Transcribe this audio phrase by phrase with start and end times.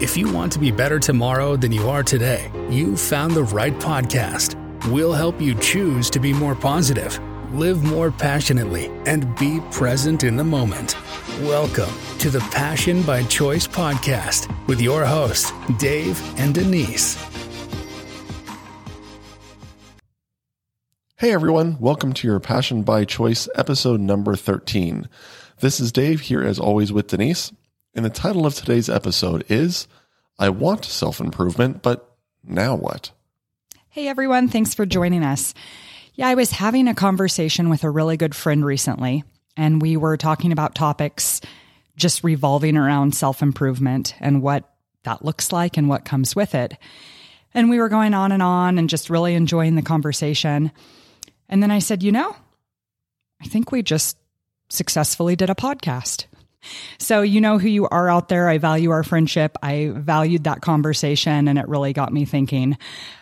[0.00, 3.74] If you want to be better tomorrow than you are today, you've found the right
[3.80, 4.54] podcast.
[4.92, 7.18] We'll help you choose to be more positive,
[7.52, 10.96] live more passionately, and be present in the moment.
[11.40, 11.90] Welcome
[12.20, 17.16] to the Passion by Choice podcast with your hosts, Dave and Denise.
[21.16, 25.08] Hey everyone, welcome to your Passion by Choice episode number 13.
[25.58, 27.50] This is Dave here as always with Denise,
[27.98, 29.88] and the title of today's episode is
[30.38, 33.10] I Want Self Improvement, but Now What?
[33.88, 35.52] Hey everyone, thanks for joining us.
[36.14, 39.24] Yeah, I was having a conversation with a really good friend recently,
[39.56, 41.40] and we were talking about topics
[41.96, 46.78] just revolving around self improvement and what that looks like and what comes with it.
[47.52, 50.70] And we were going on and on and just really enjoying the conversation.
[51.48, 52.36] And then I said, you know,
[53.42, 54.16] I think we just
[54.68, 56.26] successfully did a podcast.
[56.98, 58.48] So, you know who you are out there.
[58.48, 59.56] I value our friendship.
[59.62, 62.76] I valued that conversation and it really got me thinking.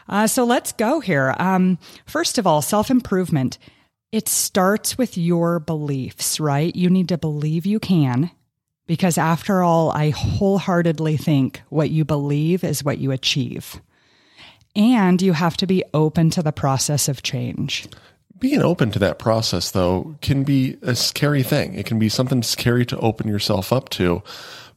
[0.08, 1.34] Uh, so, let's go here.
[1.38, 3.58] Um, first of all, self improvement.
[4.12, 6.74] It starts with your beliefs, right?
[6.74, 8.30] You need to believe you can,
[8.86, 13.80] because after all, I wholeheartedly think what you believe is what you achieve.
[14.74, 17.88] And you have to be open to the process of change
[18.38, 21.74] being open to that process though can be a scary thing.
[21.74, 24.22] It can be something scary to open yourself up to.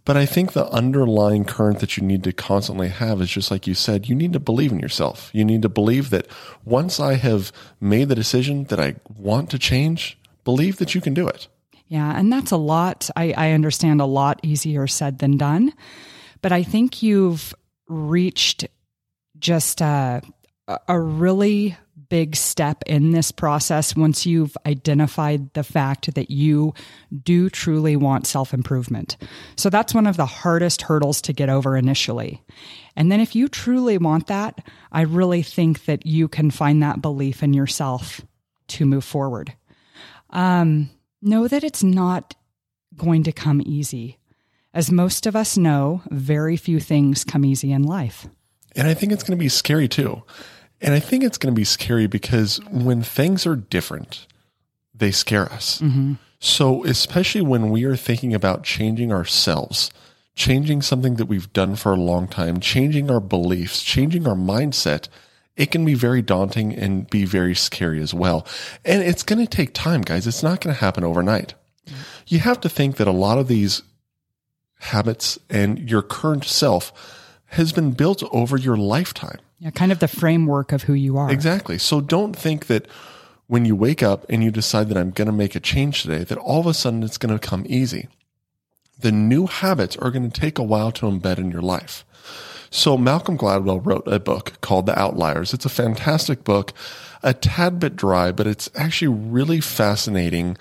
[0.05, 3.67] But I think the underlying current that you need to constantly have is just like
[3.67, 5.29] you said, you need to believe in yourself.
[5.33, 6.27] You need to believe that
[6.65, 11.13] once I have made the decision that I want to change, believe that you can
[11.13, 11.47] do it.
[11.87, 12.17] Yeah.
[12.17, 13.09] And that's a lot.
[13.15, 15.73] I, I understand a lot easier said than done.
[16.41, 17.53] But I think you've
[17.87, 18.65] reached
[19.37, 20.21] just a,
[20.87, 21.77] a really
[22.09, 26.73] big step in this process once you've identified the fact that you
[27.23, 29.15] do truly want self improvement.
[29.55, 32.43] So that's one of the hardest hurdles to get over initially.
[32.95, 37.01] And then if you truly want that, I really think that you can find that
[37.01, 38.21] belief in yourself
[38.69, 39.53] to move forward.
[40.31, 40.89] Um,
[41.21, 42.35] know that it's not
[42.95, 44.17] going to come easy.
[44.73, 48.27] As most of us know, very few things come easy in life.
[48.75, 50.23] And I think it's going to be scary too.
[50.81, 54.27] And I think it's going to be scary because when things are different,
[54.93, 55.81] they scare us.
[55.81, 56.13] Mm-hmm.
[56.39, 59.91] So, especially when we are thinking about changing ourselves,
[60.35, 65.09] changing something that we've done for a long time, changing our beliefs, changing our mindset,
[65.57, 68.47] it can be very daunting and be very scary as well.
[68.85, 70.25] And it's going to take time, guys.
[70.25, 71.55] It's not going to happen overnight.
[71.85, 72.01] Mm-hmm.
[72.27, 73.81] You have to think that a lot of these
[74.79, 76.93] habits and your current self
[77.47, 79.39] has been built over your lifetime.
[79.59, 81.29] Yeah, kind of the framework of who you are.
[81.29, 81.77] Exactly.
[81.77, 82.87] So don't think that
[83.47, 86.23] when you wake up and you decide that I'm going to make a change today,
[86.23, 88.07] that all of a sudden it's going to come easy.
[88.99, 92.05] The new habits are going to take a while to embed in your life.
[92.69, 95.53] So Malcolm Gladwell wrote a book called The Outliers.
[95.53, 96.73] It's a fantastic book,
[97.23, 100.55] a tad bit dry, but it's actually really fascinating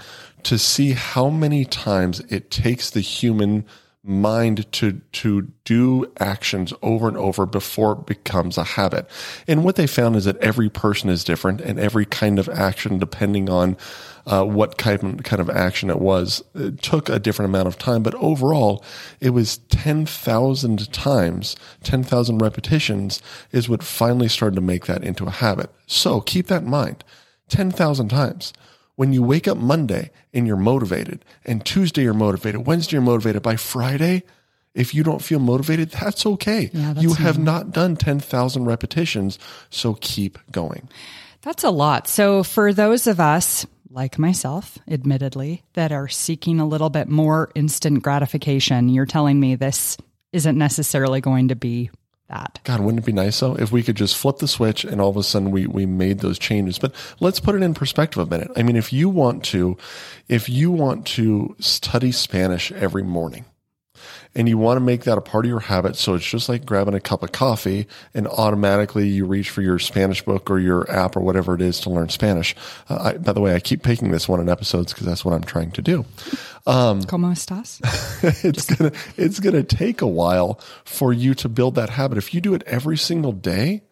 [0.44, 3.66] to see how many times it takes the human
[4.08, 9.08] mind to to do actions over and over before it becomes a habit.
[9.46, 12.98] And what they found is that every person is different, and every kind of action,
[12.98, 13.76] depending on
[14.26, 17.78] uh, what kind of, kind of action it was, it took a different amount of
[17.78, 18.02] time.
[18.02, 18.82] But overall,
[19.20, 23.20] it was ten thousand times, ten thousand repetitions
[23.52, 25.70] is what finally started to make that into a habit.
[25.86, 27.04] So keep that in mind,
[27.48, 28.52] ten thousand times
[28.98, 33.42] when you wake up Monday and you're motivated, and Tuesday you're motivated, Wednesday you're motivated,
[33.42, 34.24] by Friday,
[34.74, 36.68] if you don't feel motivated, that's okay.
[36.72, 39.38] Yeah, that's you have not done 10,000 repetitions,
[39.70, 40.88] so keep going.
[41.42, 42.08] That's a lot.
[42.08, 47.52] So, for those of us, like myself, admittedly, that are seeking a little bit more
[47.54, 49.96] instant gratification, you're telling me this
[50.32, 51.90] isn't necessarily going to be
[52.28, 52.60] that.
[52.64, 55.10] God, wouldn't it be nice though if we could just flip the switch and all
[55.10, 56.78] of a sudden we we made those changes?
[56.78, 58.50] But let's put it in perspective a minute.
[58.56, 59.76] I mean, if you want to,
[60.28, 63.44] if you want to study Spanish every morning,
[64.38, 65.96] and you want to make that a part of your habit.
[65.96, 69.80] So it's just like grabbing a cup of coffee and automatically you reach for your
[69.80, 72.54] Spanish book or your app or whatever it is to learn Spanish.
[72.88, 75.34] Uh, I, by the way, I keep picking this one in episodes because that's what
[75.34, 76.04] I'm trying to do.
[76.68, 77.80] Um, ¿Cómo estás?
[78.44, 82.16] it's gonna it's gonna take a while for you to build that habit.
[82.16, 83.82] If you do it every single day,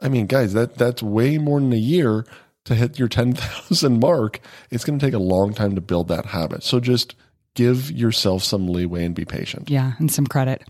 [0.00, 2.24] I mean, guys, that that's way more than a year
[2.64, 4.40] to hit your 10,000 mark.
[4.70, 6.64] It's going to take a long time to build that habit.
[6.64, 7.14] So just
[7.56, 9.68] give yourself some leeway and be patient.
[9.68, 10.62] Yeah, and some credit.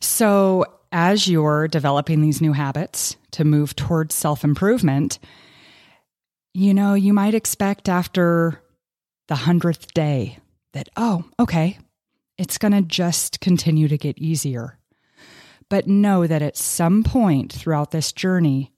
[0.00, 5.18] So, as you're developing these new habits to move towards self improvement,
[6.54, 8.62] you know, you might expect after
[9.28, 10.38] the hundredth day
[10.72, 11.78] that, oh, okay,
[12.38, 14.78] it's going to just continue to get easier.
[15.68, 18.72] But know that at some point throughout this journey,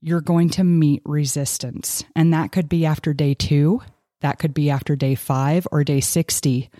[0.00, 2.04] you're going to meet resistance.
[2.14, 3.82] And that could be after day two,
[4.20, 6.70] that could be after day five or day 60.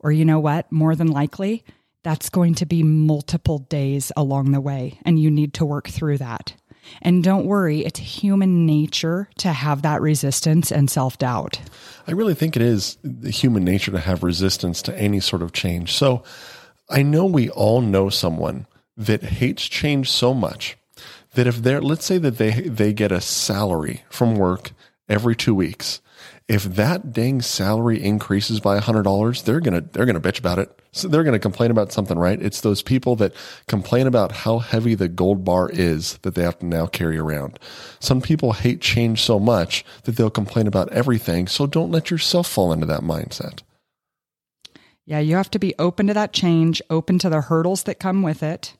[0.00, 0.70] Or you know what?
[0.70, 1.64] More than likely,
[2.04, 4.98] that's going to be multiple days along the way.
[5.04, 6.54] And you need to work through that.
[7.02, 11.60] And don't worry, it's human nature to have that resistance and self doubt.
[12.06, 15.92] I really think it is human nature to have resistance to any sort of change.
[15.92, 16.22] So
[16.88, 18.66] I know we all know someone
[18.96, 20.78] that hates change so much
[21.34, 24.70] that if they're, let's say that they, they get a salary from work
[25.08, 26.00] every two weeks
[26.48, 30.58] if that dang salary increases by $100, they're going to, they're going to bitch about
[30.58, 30.80] it.
[30.92, 32.40] So they're going to complain about something, right?
[32.40, 33.34] It's those people that
[33.66, 37.58] complain about how heavy the gold bar is that they have to now carry around.
[38.00, 41.46] Some people hate change so much that they'll complain about everything.
[41.48, 43.60] So don't let yourself fall into that mindset.
[45.04, 48.22] Yeah, you have to be open to that change, open to the hurdles that come
[48.22, 48.74] with it.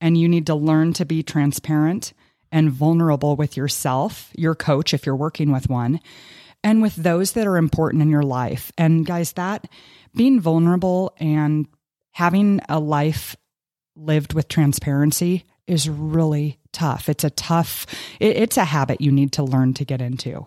[0.00, 2.12] And you need to learn to be transparent
[2.52, 6.00] and vulnerable with yourself, your coach, if you're working with one,
[6.62, 8.72] and with those that are important in your life.
[8.76, 9.68] And guys, that
[10.14, 11.66] being vulnerable and
[12.12, 13.36] having a life
[13.96, 17.08] lived with transparency is really tough.
[17.08, 17.86] It's a tough,
[18.20, 20.46] it's a habit you need to learn to get into.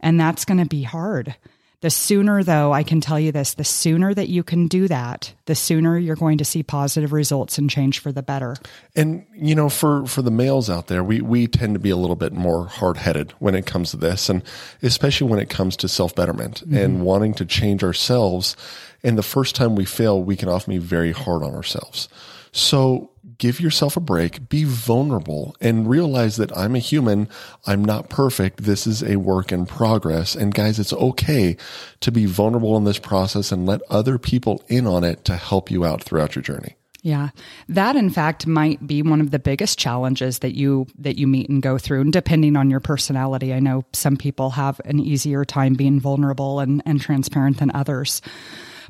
[0.00, 1.36] And that's going to be hard.
[1.80, 5.34] The sooner, though, I can tell you this the sooner that you can do that,
[5.44, 8.56] the sooner you're going to see positive results and change for the better.
[8.96, 11.96] And, you know, for, for the males out there, we, we tend to be a
[11.96, 14.42] little bit more hard headed when it comes to this, and
[14.82, 16.76] especially when it comes to self betterment mm-hmm.
[16.76, 18.56] and wanting to change ourselves.
[19.02, 22.08] And the first time we fail, we can often be very hard on ourselves.
[22.54, 27.28] So give yourself a break, be vulnerable, and realize that I'm a human.
[27.66, 28.62] I'm not perfect.
[28.62, 30.36] This is a work in progress.
[30.36, 31.56] And guys, it's okay
[31.98, 35.68] to be vulnerable in this process and let other people in on it to help
[35.68, 36.76] you out throughout your journey.
[37.02, 37.30] Yeah.
[37.68, 41.50] That in fact might be one of the biggest challenges that you that you meet
[41.50, 43.52] and go through and depending on your personality.
[43.52, 48.22] I know some people have an easier time being vulnerable and, and transparent than others.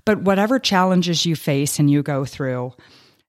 [0.05, 2.75] But whatever challenges you face and you go through,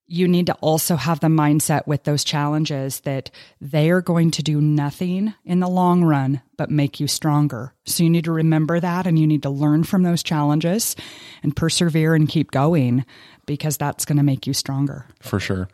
[0.07, 4.43] you need to also have the mindset with those challenges that they are going to
[4.43, 7.73] do nothing in the long run but make you stronger.
[7.85, 10.95] So you need to remember that and you need to learn from those challenges
[11.43, 13.05] and persevere and keep going
[13.45, 15.05] because that's going to make you stronger.
[15.19, 15.69] For sure.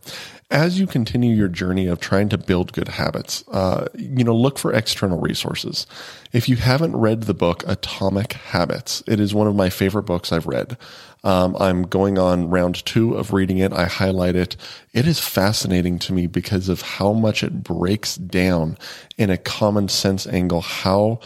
[0.49, 4.59] As you continue your journey of trying to build good habits, uh, you know, look
[4.59, 5.87] for external resources.
[6.33, 10.33] If you haven't read the book Atomic Habits, it is one of my favorite books
[10.33, 10.77] I've read.
[11.23, 13.71] Um, I'm going on round two of reading it.
[13.71, 14.57] I highlight it.
[14.91, 18.77] It is fascinating to me because of how much it breaks down
[19.21, 21.19] in a common sense angle how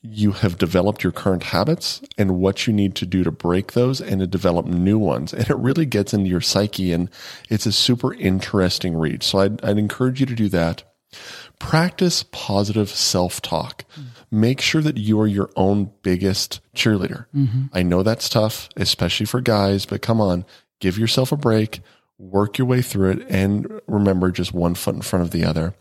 [0.00, 4.00] you have developed your current habits and what you need to do to break those
[4.00, 5.34] and to develop new ones.
[5.34, 7.10] And it really gets into your psyche and
[7.50, 9.22] it's a super interesting read.
[9.22, 10.82] So I'd, I'd encourage you to do that.
[11.58, 13.84] Practice positive self talk.
[13.92, 14.40] Mm-hmm.
[14.40, 17.26] Make sure that you are your own biggest cheerleader.
[17.36, 17.66] Mm-hmm.
[17.74, 20.46] I know that's tough, especially for guys, but come on,
[20.80, 21.80] give yourself a break,
[22.18, 25.74] work your way through it, and remember just one foot in front of the other.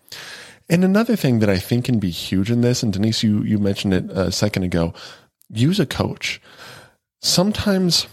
[0.72, 3.60] And another thing that I think can be huge in this, and Denise, you, you
[3.60, 4.94] mentioned it a second ago,
[5.50, 6.42] use a coach.
[7.22, 8.08] Sometimes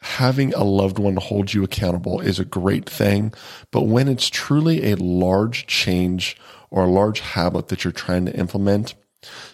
[0.00, 3.34] having a loved one hold you accountable is a great thing,
[3.70, 6.34] but when it's truly a large change
[6.70, 8.94] or a large habit that you're trying to implement,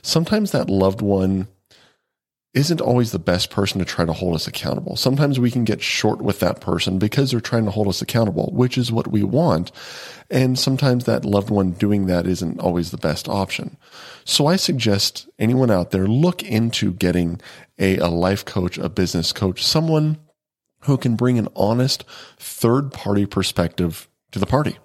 [0.01, 1.49] sometimes that loved one
[2.55, 4.97] isn't always the best person to try to hold us accountable.
[4.97, 8.51] Sometimes we can get short with that person because they're trying to hold us accountable,
[8.53, 9.71] which is what we want.
[10.31, 13.77] And sometimes that loved one doing that isn't always the best option.
[14.25, 17.41] So I suggest anyone out there look into getting
[17.79, 20.19] a, a life coach, a business coach, someone
[20.81, 22.05] who can bring an honest
[22.39, 24.79] third party perspective to the party.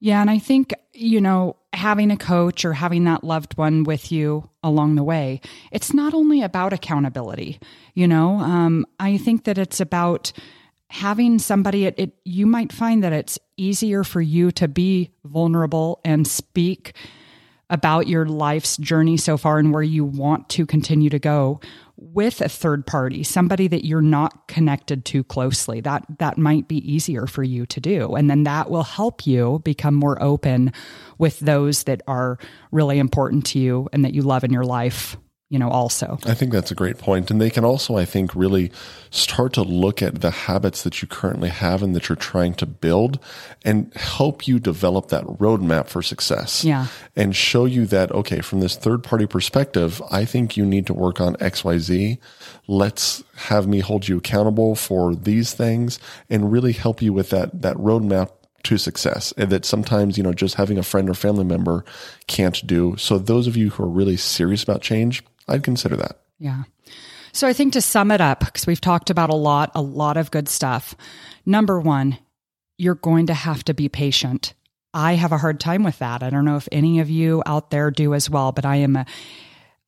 [0.00, 0.20] Yeah.
[0.20, 4.48] And I think, you know, having a coach or having that loved one with you
[4.62, 7.60] along the way, it's not only about accountability.
[7.94, 10.32] You know, um, I think that it's about
[10.90, 16.00] having somebody, it, it, you might find that it's easier for you to be vulnerable
[16.04, 16.94] and speak
[17.70, 21.60] about your life's journey so far and where you want to continue to go
[22.00, 25.80] with a third party, somebody that you're not connected to closely.
[25.80, 28.14] That that might be easier for you to do.
[28.14, 30.72] And then that will help you become more open
[31.18, 32.38] with those that are
[32.70, 35.16] really important to you and that you love in your life
[35.50, 36.18] you know, also.
[36.26, 37.30] I think that's a great point.
[37.30, 38.70] And they can also, I think, really
[39.10, 42.66] start to look at the habits that you currently have and that you're trying to
[42.66, 43.18] build
[43.64, 46.64] and help you develop that roadmap for success.
[46.64, 46.88] Yeah.
[47.16, 50.94] And show you that, okay, from this third party perspective, I think you need to
[50.94, 52.18] work on XYZ.
[52.66, 57.62] Let's have me hold you accountable for these things and really help you with that,
[57.62, 58.32] that roadmap
[58.64, 61.86] to success and that sometimes, you know, just having a friend or family member
[62.26, 62.96] can't do.
[62.98, 66.20] So those of you who are really serious about change, I'd consider that.
[66.38, 66.64] Yeah.
[67.32, 70.16] So I think to sum it up, because we've talked about a lot, a lot
[70.16, 70.94] of good stuff.
[71.44, 72.18] Number one,
[72.76, 74.54] you're going to have to be patient.
[74.94, 76.22] I have a hard time with that.
[76.22, 78.96] I don't know if any of you out there do as well, but I am
[78.96, 79.06] a,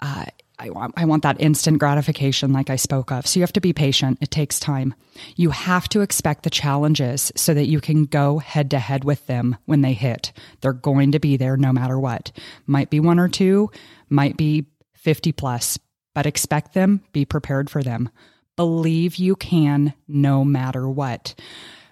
[0.00, 0.26] uh,
[0.58, 3.26] I want, I want that instant gratification, like I spoke of.
[3.26, 4.18] So you have to be patient.
[4.20, 4.94] It takes time.
[5.36, 9.26] You have to expect the challenges so that you can go head to head with
[9.26, 10.32] them when they hit.
[10.60, 12.30] They're going to be there no matter what.
[12.66, 13.70] Might be one or two,
[14.10, 14.66] might be
[15.00, 15.78] 50 plus,
[16.14, 18.10] but expect them, be prepared for them.
[18.56, 21.34] Believe you can no matter what.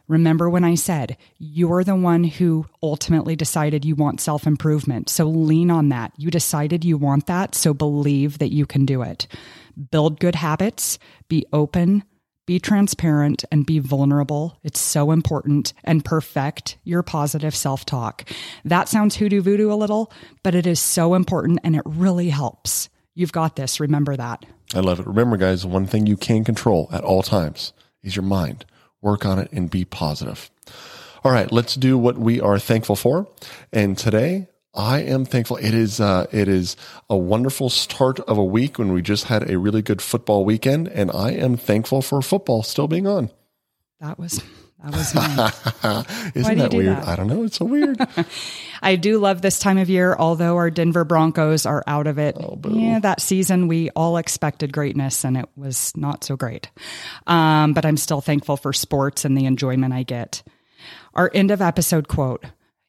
[0.09, 5.09] Remember when I said you're the one who ultimately decided you want self improvement.
[5.09, 6.13] So lean on that.
[6.17, 7.55] You decided you want that.
[7.55, 9.27] So believe that you can do it.
[9.91, 10.99] Build good habits,
[11.29, 12.05] be open,
[12.47, 14.59] be transparent, and be vulnerable.
[14.63, 18.29] It's so important and perfect your positive self talk.
[18.65, 20.11] That sounds hoodoo voodoo a little,
[20.43, 22.89] but it is so important and it really helps.
[23.19, 23.81] You've got this.
[23.81, 24.47] Remember that.
[24.77, 25.07] I love it.
[25.09, 28.65] Remember, guys, the one thing you can control at all times is your mind
[29.03, 30.49] work on it and be positive.
[31.25, 33.27] All right, let's do what we are thankful for.
[33.73, 35.57] And today, I am thankful.
[35.57, 36.77] It is uh, it is
[37.11, 40.87] a wonderful start of a week when we just had a really good football weekend,
[40.87, 43.31] and I am thankful for football still being on.
[43.99, 44.45] That was
[44.83, 46.33] that was mine.
[46.35, 46.97] Isn't that weird?
[46.97, 47.09] That?
[47.09, 47.43] I don't know.
[47.43, 47.99] It's so weird.
[48.83, 52.37] I do love this time of year, although our Denver Broncos are out of it.
[52.39, 56.71] Oh, yeah, that season we all expected greatness and it was not so great.
[57.27, 60.43] Um, but I'm still thankful for sports and the enjoyment I get.
[61.15, 62.45] Our end of episode quote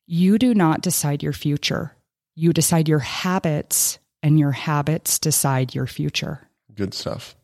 [0.06, 1.96] You do not decide your future,
[2.36, 6.48] you decide your habits, and your habits decide your future.
[6.76, 7.36] Good stuff.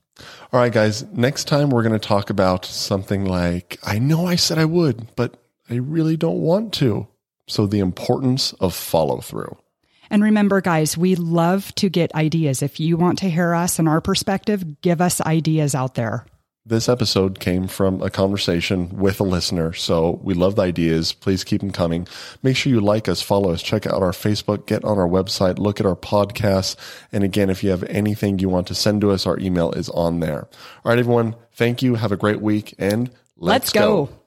[0.54, 4.36] All right, guys, next time we're going to talk about something like I know I
[4.36, 7.08] said I would, but I really don't want to.
[7.48, 9.58] So, the importance of follow through.
[10.10, 12.62] And remember, guys, we love to get ideas.
[12.62, 16.26] If you want to hear us and our perspective, give us ideas out there.
[16.68, 19.72] This episode came from a conversation with a listener.
[19.74, 21.14] So we love the ideas.
[21.14, 22.08] Please keep them coming.
[22.42, 25.60] Make sure you like us, follow us, check out our Facebook, get on our website,
[25.60, 26.76] look at our podcasts.
[27.12, 29.90] And again, if you have anything you want to send to us, our email is
[29.90, 30.48] on there.
[30.84, 31.36] All right, everyone.
[31.54, 31.96] Thank you.
[31.96, 34.06] Have a great week and let's, let's go.
[34.08, 34.25] go.